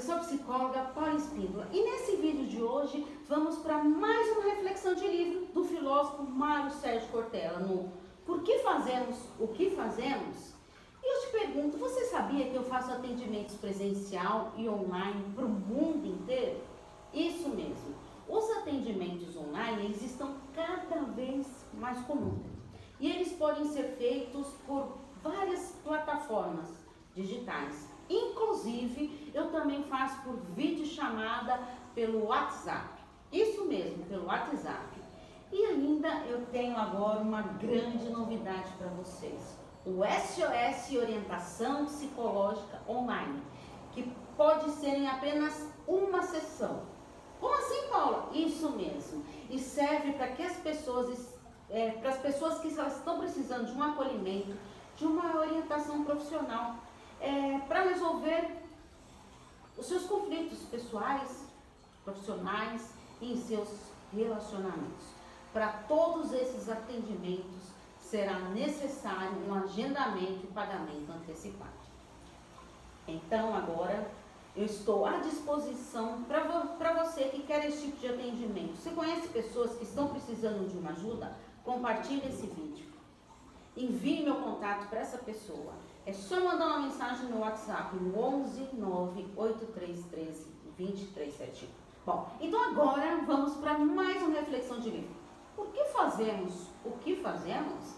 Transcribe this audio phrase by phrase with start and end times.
[0.00, 4.94] Eu sou psicóloga Paula Espíndola e nesse vídeo de hoje vamos para mais uma reflexão
[4.94, 7.92] de livro do filósofo Mário Sérgio Cortella no
[8.24, 10.54] Por que fazemos o que fazemos?
[11.04, 15.50] E eu te pergunto, você sabia que eu faço atendimentos presencial e online para o
[15.50, 16.62] mundo inteiro?
[17.12, 17.94] Isso mesmo.
[18.26, 22.46] Os atendimentos online eles estão cada vez mais comuns
[22.98, 26.70] e eles podem ser feitos por várias plataformas
[27.14, 31.60] digitais Inclusive, eu também faço por videochamada
[31.94, 33.00] pelo WhatsApp.
[33.32, 35.00] Isso mesmo, pelo WhatsApp.
[35.52, 39.58] E ainda eu tenho agora uma grande novidade para vocês.
[39.84, 43.42] O SOS Orientação Psicológica Online,
[43.92, 44.02] que
[44.36, 46.82] pode ser em apenas uma sessão.
[47.40, 48.28] Como assim, Paula?
[48.32, 49.24] Isso mesmo.
[49.48, 51.38] E serve para que as pessoas,
[51.68, 54.56] é, para as pessoas que estão precisando de um acolhimento,
[54.96, 56.76] de uma orientação profissional
[57.20, 58.59] é, para resolver
[59.80, 61.46] os seus conflitos pessoais,
[62.04, 63.68] profissionais e em seus
[64.12, 65.06] relacionamentos.
[65.54, 71.70] Para todos esses atendimentos será necessário um agendamento e pagamento antecipado.
[73.08, 74.10] Então, agora
[74.54, 78.76] eu estou à disposição para você que quer esse tipo de atendimento.
[78.76, 81.34] Se conhece pessoas que estão precisando de uma ajuda,
[81.64, 82.86] compartilhe esse vídeo.
[83.76, 85.72] Envie meu contato para essa pessoa.
[86.10, 90.44] É só mandar uma mensagem no WhatsApp no 11 98313
[90.76, 91.68] 2371.
[92.04, 95.14] Bom, então agora vamos para mais uma reflexão de livro.
[95.54, 97.94] Por que fazemos o que fazemos?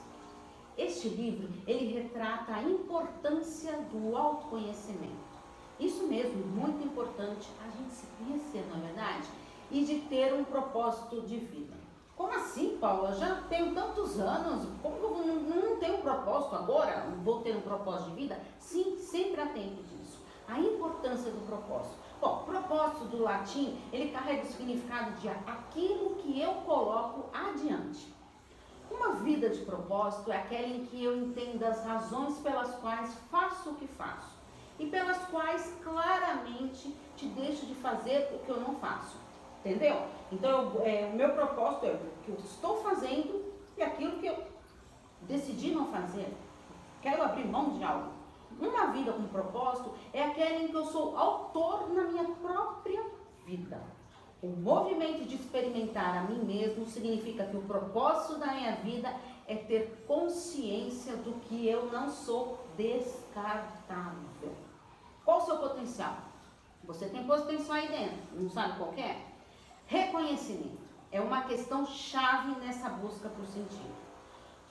[0.77, 5.33] Este livro, ele retrata a importância do autoconhecimento.
[5.81, 9.27] Isso mesmo, muito importante a gente se conhecer, não é verdade?
[9.71, 11.82] E de ter um propósito de vida.
[12.23, 13.13] Como assim, Paula?
[13.17, 17.05] Já tenho tantos anos, como que eu não, não tenho um propósito agora?
[17.25, 18.41] Vou ter um propósito de vida?
[18.61, 20.21] Sim, sempre tempo disso.
[20.47, 21.97] A importância do propósito.
[22.21, 28.15] Bom, propósito do latim, ele carrega o significado de aquilo que eu coloco adiante.
[28.89, 33.71] Uma vida de propósito é aquela em que eu entendo as razões pelas quais faço
[33.71, 34.31] o que faço
[34.79, 39.17] e pelas quais claramente te deixo de fazer o que eu não faço.
[39.65, 40.07] Entendeu?
[40.33, 44.37] Então, é, o meu propósito é o que eu estou fazendo e aquilo que eu
[45.23, 46.35] decidi não fazer.
[47.01, 48.11] Quero abrir mão de algo.
[48.61, 53.05] Uma vida com propósito é aquela em que eu sou autor na minha própria
[53.47, 53.81] vida.
[54.43, 59.15] O movimento de experimentar a mim mesmo significa que o propósito da minha vida
[59.47, 64.53] é ter consciência do que eu não sou descartável.
[65.25, 66.17] Qual o seu potencial?
[66.85, 69.32] Você tem potencial aí dentro, não sabe qual é?
[69.87, 73.95] Reconhecimento é uma questão chave nessa busca por sentido.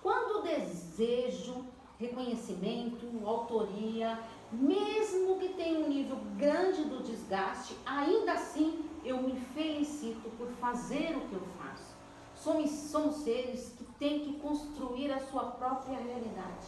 [0.01, 1.65] Quando desejo
[1.99, 4.19] reconhecimento, autoria,
[4.51, 11.15] mesmo que tenha um nível grande do desgaste, ainda assim eu me felicito por fazer
[11.15, 11.95] o que eu faço.
[12.33, 16.67] Somos, somos seres que têm que construir a sua própria realidade.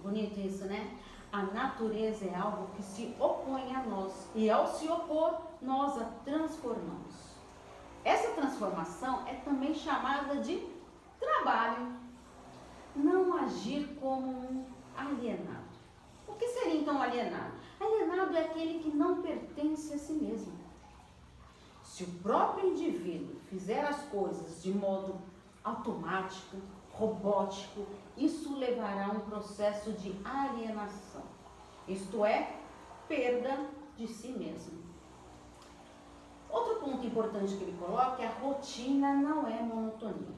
[0.00, 0.96] Bonito isso, né?
[1.32, 6.04] A natureza é algo que se opõe a nós e ao se opor, nós a
[6.24, 7.36] transformamos.
[8.04, 10.64] Essa transformação é também chamada de
[11.18, 11.96] trabalho.
[12.94, 14.64] Não agir como um
[14.96, 15.66] alienado.
[16.26, 17.52] O que seria então alienado?
[17.80, 20.56] Alienado é aquele que não pertence a si mesmo.
[21.82, 25.20] Se o próprio indivíduo fizer as coisas de modo
[25.64, 26.58] automático,
[26.92, 31.22] robótico, isso levará a um processo de alienação,
[31.86, 32.56] isto é,
[33.08, 34.85] perda de si mesmo.
[36.56, 40.36] Outro ponto importante que ele coloca é a rotina não é monotonia.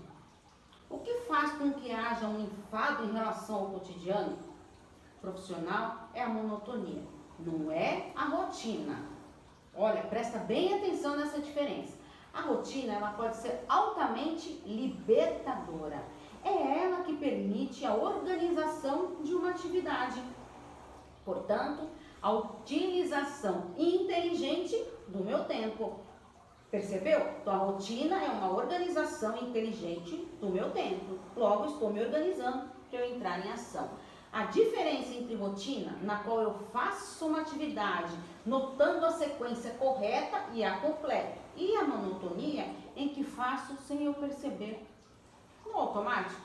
[0.90, 4.36] O que faz com que haja um enfado em relação ao cotidiano
[5.20, 7.04] profissional é a monotonia,
[7.38, 8.96] não é a rotina.
[9.76, 11.96] Olha, presta bem atenção nessa diferença.
[12.34, 16.02] A rotina ela pode ser altamente libertadora
[16.44, 20.22] é ela que permite a organização de uma atividade.
[21.24, 21.88] Portanto,
[22.22, 24.76] a utilização inteligente
[25.08, 26.07] do meu tempo.
[26.70, 27.26] Percebeu?
[27.40, 31.18] Então, a rotina é uma organização inteligente do meu tempo.
[31.34, 33.88] Logo, estou me organizando para eu entrar em ação.
[34.30, 38.12] A diferença entre rotina, na qual eu faço uma atividade
[38.44, 44.12] notando a sequência correta e a completa, e a monotonia, em que faço sem eu
[44.12, 44.86] perceber
[45.64, 46.42] no automático.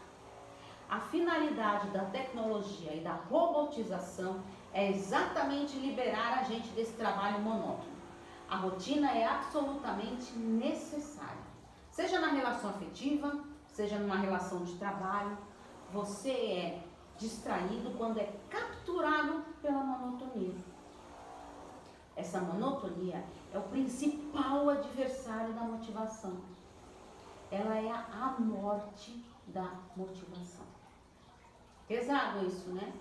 [0.90, 4.42] A finalidade da tecnologia e da robotização
[4.74, 8.03] é exatamente liberar a gente desse trabalho monótono.
[8.50, 11.44] A rotina é absolutamente necessária.
[11.92, 15.38] Seja na relação afetiva, seja numa relação de trabalho,
[15.92, 16.84] você é
[17.18, 20.54] distraído quando é capturado pela monotonia.
[22.24, 23.24] sabedoria
[23.54, 26.38] é o principal adversário da motivação.
[27.52, 30.66] Ela é a morte da motivação.
[31.88, 32.92] Pesado isso, né?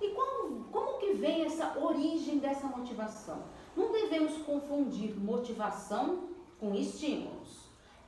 [0.00, 0.29] E como
[1.14, 3.42] vem essa origem dessa motivação?
[3.76, 7.60] Não devemos confundir motivação com estímulos.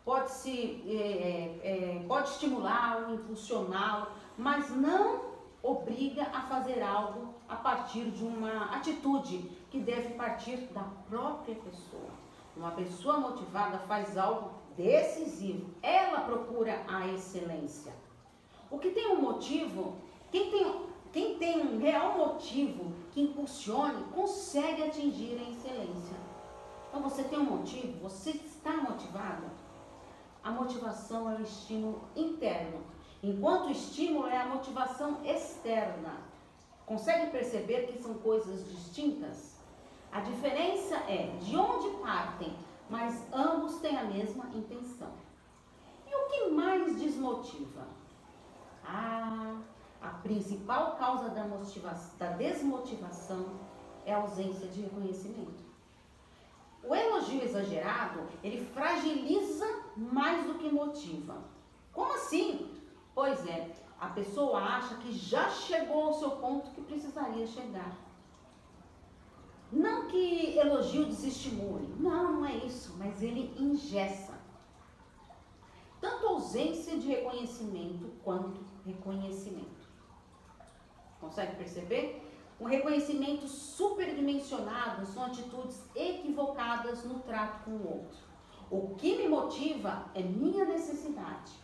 [0.05, 5.33] Pode, se, é, é, pode estimulá-lo, impulsioná-lo, mas não
[5.63, 9.39] obriga a fazer algo a partir de uma atitude
[9.71, 12.11] que deve partir da própria pessoa.
[12.57, 17.93] Uma pessoa motivada faz algo decisivo, ela procura a excelência.
[18.71, 19.97] O que tem um motivo,
[20.31, 26.17] quem tem, quem tem um real motivo que impulsione, consegue atingir a excelência.
[26.89, 29.45] Então você tem um motivo, você está motivado.
[30.43, 32.83] A motivação é o estímulo interno
[33.23, 36.17] Enquanto o estímulo é a motivação externa.
[36.85, 39.61] Consegue perceber que são coisas distintas?
[40.11, 42.53] A diferença é de onde partem,
[42.91, 45.13] mas ambos têm a mesma intenção.
[46.05, 47.87] E o que mais desmotiva?
[48.85, 49.57] Ah,
[50.03, 51.47] a principal causa da,
[52.19, 53.47] da desmotivação
[54.05, 55.63] é a ausência de reconhecimento.
[56.83, 59.67] O elogio exagerado, ele fragiliza
[59.97, 61.37] mais do que motiva.
[61.93, 62.69] Como assim?
[63.15, 63.71] Pois é,
[64.01, 67.97] a pessoa acha que já chegou ao seu ponto que precisaria chegar.
[69.71, 74.35] Não que elogio desestimule, não, não é isso, mas ele ingessa.
[76.01, 79.82] Tanto ausência de reconhecimento quanto reconhecimento.
[81.23, 82.23] Consegue perceber?
[82.61, 88.19] O reconhecimento superdimensionado são atitudes equivocadas no trato com o outro.
[88.71, 91.63] O que me motiva é minha necessidade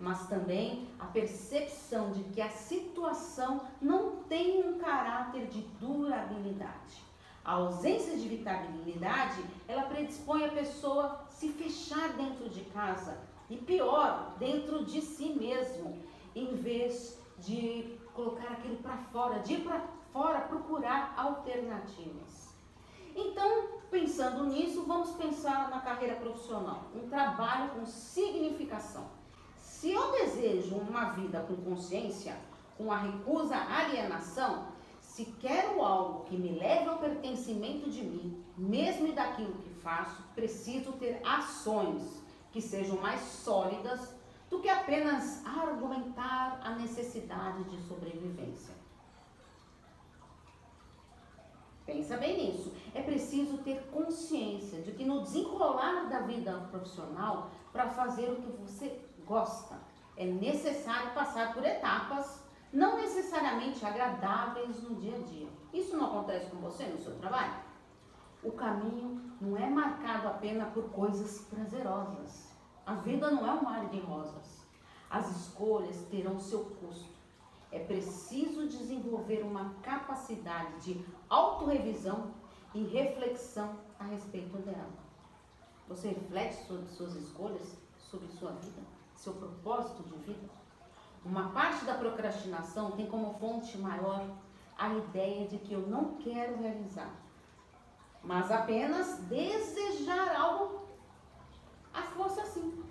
[0.00, 7.02] mas também a percepção de que a situação não tem um caráter de durabilidade.
[7.44, 13.18] A ausência de vitabilidade, ela predispõe a pessoa a se fechar dentro de casa
[13.50, 15.98] e pior, dentro de si mesmo,
[16.34, 19.80] em vez de colocar aquilo para fora, de ir para
[20.12, 22.48] fora procurar alternativas.
[23.14, 29.06] Então, pensando nisso, vamos pensar na carreira profissional, um trabalho com significação.
[29.56, 32.36] Se eu desejo uma vida com consciência,
[32.76, 34.66] com a recusa à alienação,
[35.00, 40.92] se quero algo que me leve ao pertencimento de mim, mesmo daquilo que faço, preciso
[40.92, 42.02] ter ações
[42.50, 44.17] que sejam mais sólidas
[44.48, 48.74] do que apenas argumentar a necessidade de sobrevivência.
[51.84, 52.72] Pensa bem nisso.
[52.94, 58.50] É preciso ter consciência de que no desenrolar da vida profissional, para fazer o que
[58.62, 59.78] você gosta.
[60.16, 62.42] É necessário passar por etapas
[62.72, 65.48] não necessariamente agradáveis no dia a dia.
[65.72, 67.54] Isso não acontece com você no seu trabalho?
[68.42, 72.47] O caminho não é marcado apenas por coisas prazerosas.
[72.88, 74.66] A vida não é um mar de rosas.
[75.10, 77.12] As escolhas terão seu custo.
[77.70, 82.32] É preciso desenvolver uma capacidade de autorrevisão
[82.74, 84.88] e reflexão a respeito dela.
[85.86, 88.80] Você reflete sobre suas escolhas, sobre sua vida?
[89.18, 90.48] seu propósito de vida?
[91.24, 94.24] Uma parte da procrastinação tem como fonte maior
[94.78, 97.12] a ideia de que eu não quero realizar,
[98.22, 100.87] mas apenas desejar algo
[101.92, 102.82] à força assim.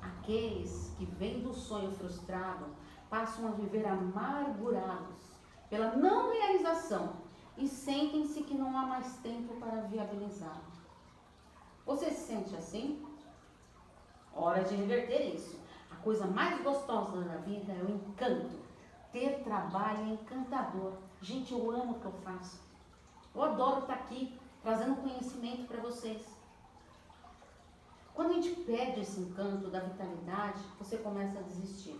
[0.00, 2.66] Aqueles que vêm do sonho frustrado
[3.08, 5.32] passam a viver amargurados
[5.68, 7.16] pela não realização
[7.56, 10.60] e sentem-se que não há mais tempo para viabilizar.
[11.84, 13.04] Você se sente assim?
[14.34, 15.60] Hora de reverter isso.
[15.90, 18.60] A coisa mais gostosa da vida é o encanto.
[19.12, 20.94] Ter trabalho é encantador.
[21.20, 22.60] Gente, eu amo o que eu faço.
[23.34, 26.26] Eu adoro estar aqui trazendo conhecimento para vocês.
[28.14, 31.98] Quando a gente perde esse encanto da vitalidade, você começa a desistir.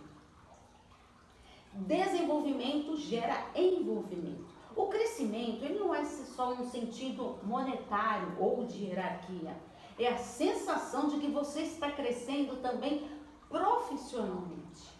[1.73, 4.53] Desenvolvimento gera envolvimento.
[4.75, 9.55] O crescimento ele não é só um sentido monetário ou de hierarquia
[9.99, 13.07] é a sensação de que você está crescendo também
[13.49, 14.91] profissionalmente.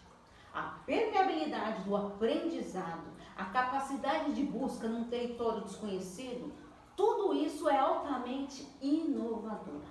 [0.52, 6.52] A permeabilidade do aprendizado, a capacidade de busca num território desconhecido,
[6.96, 9.82] tudo isso é altamente inovador.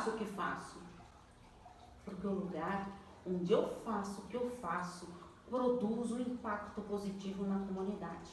[0.00, 0.78] Faço o que faço?
[2.06, 2.88] Porque o lugar
[3.26, 5.06] onde eu faço o que eu faço
[5.46, 8.30] produz um impacto positivo na comunidade.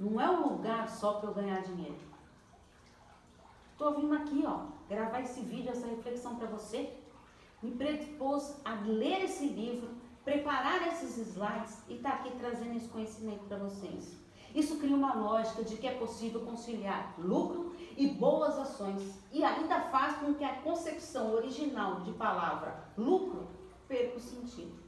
[0.00, 2.00] Não é um lugar só para eu ganhar dinheiro.
[3.70, 6.92] Estou vindo aqui, ó, gravar esse vídeo, essa reflexão para você.
[7.62, 9.90] Me predispôs a ler esse livro,
[10.24, 14.18] preparar esses slides e estar tá aqui trazendo esse conhecimento para vocês.
[14.54, 19.80] Isso cria uma lógica de que é possível conciliar lucro e boas ações e ainda
[19.82, 23.48] faz com que a concepção original de palavra lucro
[23.86, 24.78] perca o sentido.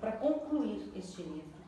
[0.00, 1.64] Para concluir este livro,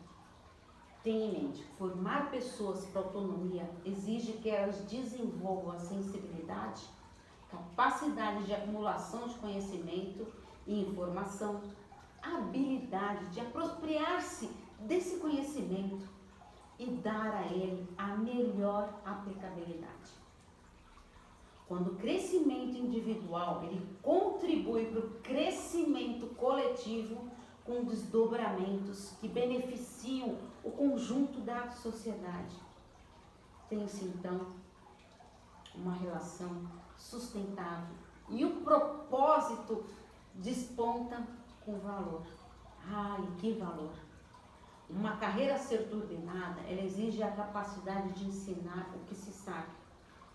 [1.03, 6.83] tenha em mente, formar pessoas para autonomia exige que elas desenvolvam a sensibilidade,
[7.49, 10.27] capacidade de acumulação de conhecimento
[10.67, 11.63] e informação,
[12.21, 16.16] habilidade de apropriar-se desse conhecimento
[16.79, 20.13] e dar a ele a melhor aplicabilidade.
[21.67, 27.29] Quando o crescimento individual ele contribui para o crescimento coletivo
[27.65, 32.57] com desdobramentos que beneficiam o conjunto da sociedade.
[33.69, 34.53] Tem-se então
[35.75, 37.97] uma relação sustentável
[38.29, 39.85] e o propósito
[40.35, 41.27] desponta
[41.65, 42.23] com valor.
[42.89, 44.06] Ai, que valor!
[44.89, 49.73] Uma carreira ser turbinada, ela exige a capacidade de ensinar o que se sabe.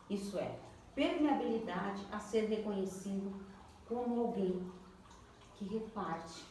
[0.09, 0.59] Isso é,
[0.93, 3.33] permeabilidade a ser reconhecido
[3.87, 4.69] como alguém
[5.55, 6.45] que reparte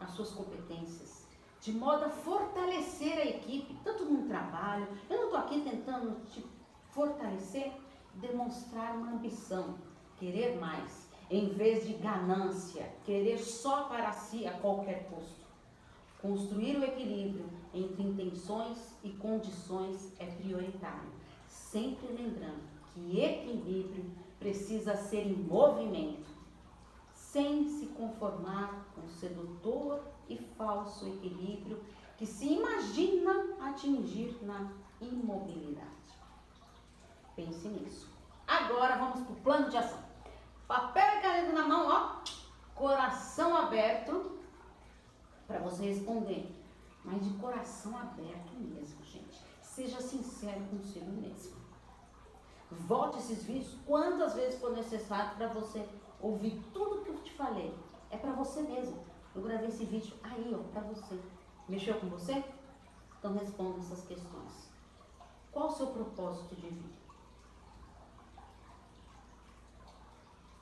[0.00, 1.26] as suas competências,
[1.60, 6.44] de modo a fortalecer a equipe, tanto no trabalho, eu não estou aqui tentando te
[6.90, 7.72] fortalecer,
[8.14, 9.76] demonstrar uma ambição,
[10.16, 15.43] querer mais, em vez de ganância, querer só para si a qualquer custo.
[16.24, 21.12] Construir o equilíbrio entre intenções e condições é prioritário,
[21.46, 22.62] sempre lembrando
[22.94, 26.30] que equilíbrio precisa ser em movimento
[27.12, 31.78] sem se conformar com o sedutor e falso equilíbrio
[32.16, 35.90] que se imagina atingir na imobilidade.
[37.36, 38.08] Pense nisso.
[38.46, 40.02] Agora vamos para o plano de ação.
[40.66, 42.24] Papel e caneta na mão, ó.
[42.74, 44.33] Coração aberto
[45.46, 46.50] para você responder.
[47.04, 49.44] Mas de coração aberto mesmo, gente.
[49.62, 51.64] Seja sincero consigo mesmo.
[52.70, 55.86] Volte esses vídeos quantas vezes for necessário para você
[56.20, 57.74] ouvir tudo que eu te falei.
[58.10, 59.04] É para você mesmo.
[59.34, 61.20] Eu gravei esse vídeo aí, ó, para você.
[61.68, 62.44] Mexeu com você?
[63.18, 64.70] Então responda essas questões.
[65.50, 66.94] Qual o seu propósito de vida?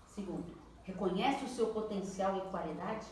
[0.07, 3.07] Segundo, reconhece o seu potencial e qualidade?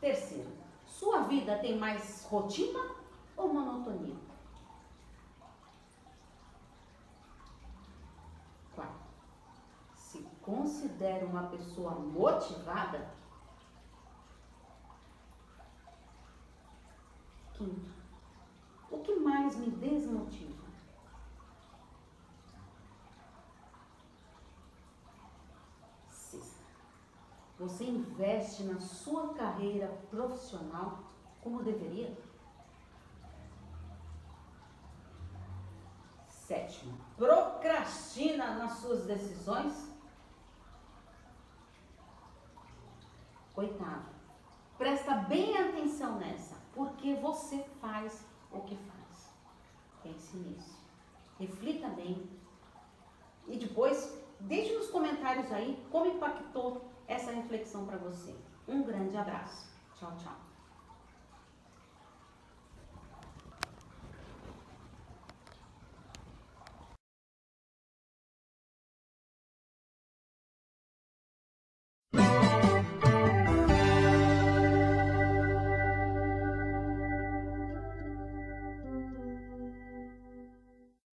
[0.00, 0.50] Terceiro,
[0.86, 2.96] sua vida tem mais rotina
[3.36, 4.30] ou monotonia?
[10.50, 13.08] considero uma pessoa motivada?
[17.54, 17.90] Quinto,
[18.90, 20.60] o que mais me desmotiva?
[26.08, 26.64] Sexta,
[27.58, 31.04] você investe na sua carreira profissional
[31.42, 32.16] como deveria?
[36.28, 39.88] Sétimo, procrastina nas suas decisões?
[43.54, 44.08] Oitavo,
[44.78, 49.32] presta bem atenção nessa, porque você faz o que faz.
[50.02, 50.78] Pense nisso.
[51.38, 52.28] Reflita bem.
[53.46, 58.34] E depois, deixe nos comentários aí como impactou essa reflexão para você.
[58.66, 59.68] Um grande abraço.
[59.96, 60.49] Tchau, tchau.